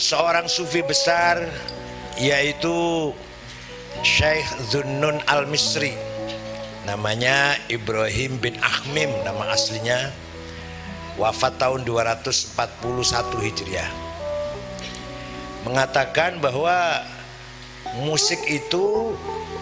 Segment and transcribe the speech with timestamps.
[0.00, 1.44] seorang sufi besar
[2.16, 3.12] yaitu
[4.00, 5.92] Syekh Zunnun Al-Misri.
[6.88, 10.08] Namanya Ibrahim bin Ahmim nama aslinya.
[11.20, 12.56] Wafat tahun 241
[13.44, 13.90] Hijriah.
[15.68, 17.04] Mengatakan bahwa
[18.00, 19.12] musik itu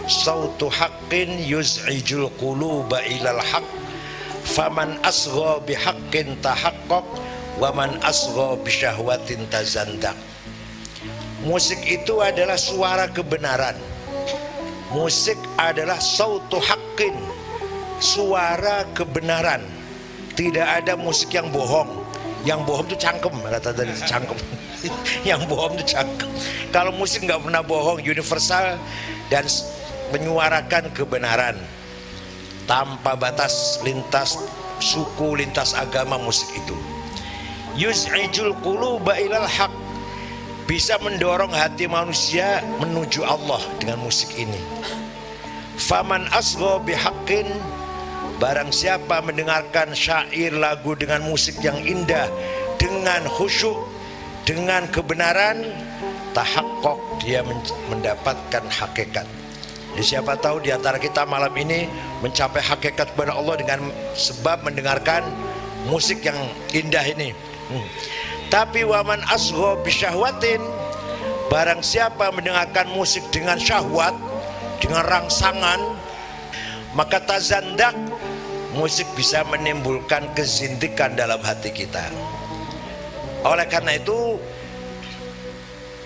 [0.07, 3.67] sautu haqqin yuz'ijul quluba ilal haqq
[4.47, 7.03] faman asgha bihaqqin tahaqqaq
[7.59, 10.15] wa man asgha bisyahwatin tazandak.
[11.43, 13.75] Musik itu adalah suara kebenaran.
[14.95, 17.13] Musik adalah sautu haqqin
[17.99, 19.61] suara kebenaran.
[20.35, 22.07] Tidak ada musik yang bohong.
[22.47, 24.39] Yang bohong itu cangkem kata tadi cangkem.
[25.27, 26.31] Yang bohong itu cangkem.
[26.71, 28.79] Kalau musik nggak pernah bohong universal
[29.27, 29.43] dan
[30.15, 31.59] menyuarakan kebenaran.
[32.63, 34.39] Tanpa batas lintas
[34.79, 36.98] suku lintas agama musik itu
[37.79, 39.71] yuz'ijul quluba ilal haq.
[40.67, 44.59] Bisa mendorong hati manusia menuju Allah dengan musik ini.
[45.79, 47.47] Faman asgho bihaqqin.
[48.39, 52.31] Barang siapa mendengarkan syair lagu dengan musik yang indah
[52.79, 53.75] Dengan khusyuk
[54.47, 55.67] Dengan kebenaran
[56.31, 57.43] Tahakkok dia
[57.91, 59.27] mendapatkan hakikat.
[59.91, 61.91] Jadi siapa tahu di antara kita malam ini
[62.23, 65.27] Mencapai hakikat kepada Allah dengan sebab mendengarkan
[65.91, 66.39] musik yang
[66.71, 67.35] indah ini
[68.49, 70.61] Tapi waman asgho bisyahwatin
[71.53, 74.17] Barang siapa mendengarkan musik dengan syahwat
[74.81, 75.99] Dengan rangsangan
[76.97, 77.93] maka tazandak
[78.73, 82.05] musik bisa menimbulkan kezindikan dalam hati kita.
[83.45, 84.41] Oleh karena itu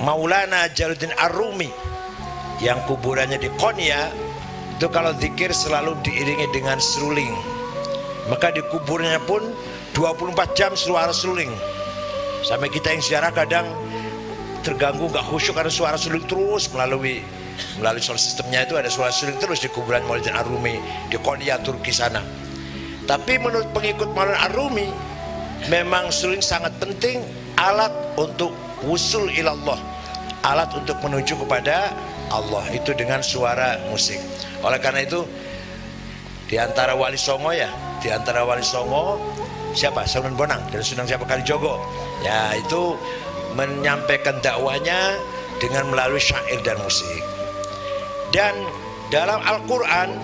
[0.03, 1.71] Maulana Jaludin Arumi
[2.59, 4.11] yang kuburannya di Konya
[4.75, 7.31] itu kalau zikir selalu diiringi dengan seruling.
[8.27, 9.43] Maka di kuburnya pun
[9.93, 11.53] 24 jam suara seruling
[12.41, 13.65] sampai kita yang sejarah kadang
[14.65, 17.21] terganggu gak khusyuk karena suara seruling terus melalui
[17.77, 21.93] melalui soal sistemnya itu ada suara suling terus di kuburan Maulid Arumi di Konya Turki
[21.93, 22.21] sana.
[23.05, 24.89] Tapi menurut pengikut Maulid Arumi
[25.69, 27.21] memang suling sangat penting
[27.61, 28.51] alat untuk
[28.83, 29.77] wusul ilallah
[30.43, 31.93] alat untuk menuju kepada
[32.33, 34.19] Allah itu dengan suara musik.
[34.65, 35.23] Oleh karena itu
[36.49, 37.71] di antara wali songo ya
[38.03, 39.17] di antara wali songo
[39.73, 40.05] siapa?
[40.07, 40.61] Sunan Bonang.
[40.69, 41.25] Dan Sunan siapa?
[41.27, 41.81] Kalijogo.
[42.21, 42.97] Ya itu
[43.53, 45.17] menyampaikan dakwahnya
[45.61, 47.21] dengan melalui syair dan musik.
[48.33, 48.53] Dan
[49.13, 50.17] dalam Al-Quran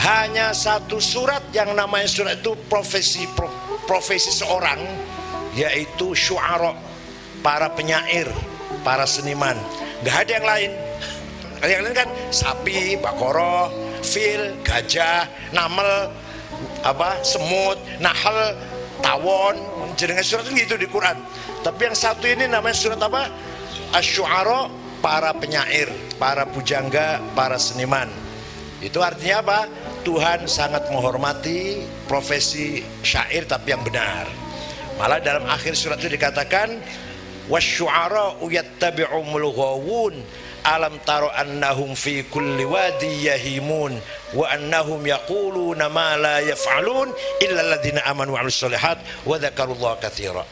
[0.00, 3.28] hanya satu surat yang namanya surat itu profesi
[3.84, 4.80] profesi seorang
[5.58, 6.72] yaitu syu'ara
[7.42, 8.30] para penyair
[8.86, 9.58] para seniman.
[10.06, 10.70] Nggak ada yang lain.
[11.60, 12.08] Yang lain kan?
[12.32, 13.68] Sapi, bakoro,
[14.00, 16.08] fil, gajah, namel,
[16.86, 18.56] apa, semut, nahal,
[19.04, 19.56] tawon,
[19.96, 21.16] jenengan surat itu gitu di Quran.
[21.60, 23.28] Tapi yang satu ini namanya surat apa?
[23.96, 24.70] Asyu'ara
[25.04, 28.08] para penyair, para pujangga, para seniman.
[28.80, 29.60] Itu artinya apa?
[30.00, 34.24] Tuhan sangat menghormati profesi syair tapi yang benar.
[34.96, 36.80] Malah dalam akhir surat itu dikatakan
[37.52, 40.14] wasyu'ara yattabi'umul ghawun
[40.64, 43.96] alam taro annahum fi kulli wadi yahimun
[44.36, 47.10] wa annahum yaquluna ma la yaf'alun
[47.40, 50.44] illa alladhina amanu wa solihat wa dzakarullaha katsira.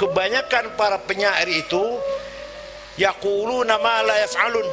[0.00, 1.82] Kebanyakan para penyair itu
[2.96, 4.68] yaquluna ma la yaf'alun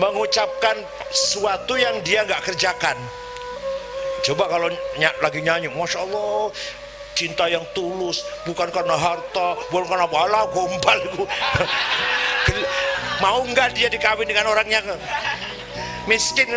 [0.00, 0.76] mengucapkan
[1.12, 2.96] sesuatu yang dia nggak kerjakan
[4.22, 6.54] coba kalau ny lagi nyanyi Masya Allah
[7.12, 11.00] cinta yang tulus bukan karena harta bukan karena bala gombal
[13.22, 14.82] mau nggak dia dikawin dengan orang yang
[16.10, 16.50] miskin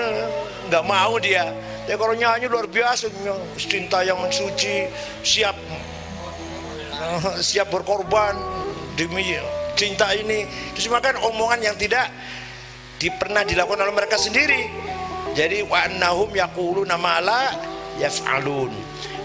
[0.68, 1.54] nggak mau dia.
[1.86, 3.14] Ya kalau nyanyi luar biasa
[3.62, 4.90] cinta yang suci
[5.22, 5.54] siap
[7.38, 8.34] siap berkorban
[8.98, 9.38] demi
[9.78, 10.50] cinta ini.
[10.74, 12.10] Itu semua kan omongan yang tidak
[12.98, 14.66] di, pernah dilakukan oleh mereka sendiri.
[15.38, 17.54] Jadi wa annahum yaquluna ma la
[18.02, 18.74] yaf'alun.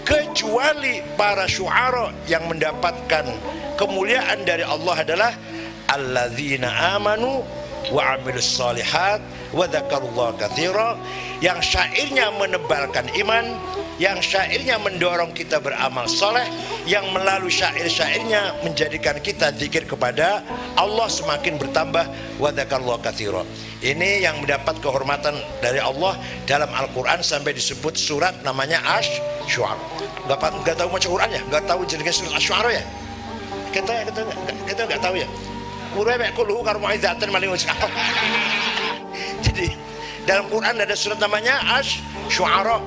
[0.05, 3.25] Kecuali para syu'ara yang mendapatkan
[3.79, 5.31] kemuliaan dari Allah adalah
[5.91, 7.43] alladzina amanu
[7.91, 9.19] wa amilus salihat
[9.51, 10.95] wa dzakarullah katsira.
[11.41, 13.57] Yang syairnya menebalkan iman
[14.01, 16.49] yang syairnya mendorong kita beramal soleh
[16.89, 20.41] yang melalui syair-syairnya menjadikan kita zikir kepada
[20.73, 22.09] Allah semakin bertambah
[22.41, 23.45] wadakallah kathiro
[23.85, 26.17] ini yang mendapat kehormatan dari Allah
[26.49, 29.77] dalam Al-Quran sampai disebut surat namanya Ash Shu'ar
[30.25, 31.41] gak, gak tahu macam Quran ya?
[31.53, 32.83] Gak tahu jenisnya surat Ash Shu'ar ya?
[33.69, 34.21] Kita kita
[34.65, 35.29] kita gak tahu ya
[35.91, 37.51] Murai mek kulhu karo muizatan maling
[39.45, 39.67] Jadi
[40.23, 41.99] dalam Quran ada surat namanya Ash
[42.31, 42.79] Shu'ara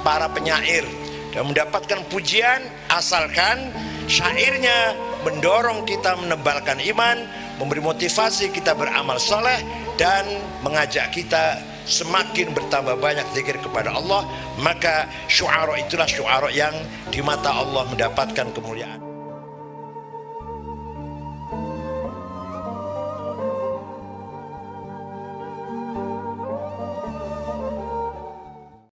[0.00, 0.86] para penyair.
[1.28, 3.68] Dan mendapatkan pujian asalkan
[4.08, 4.96] syairnya
[5.28, 7.28] mendorong kita menebalkan iman
[7.60, 9.60] memberi motivasi kita beramal soleh
[10.00, 10.24] dan
[10.64, 14.24] mengajak kita semakin bertambah banyak zikir kepada Allah.
[14.56, 16.72] Maka syu'ara itulah syu'ara yang
[17.12, 19.07] di mata Allah mendapatkan kemuliaan